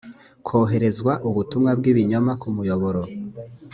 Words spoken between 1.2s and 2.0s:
ubutumwa bw